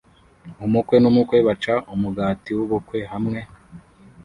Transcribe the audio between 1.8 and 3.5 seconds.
umugati w'ubukwe hamwe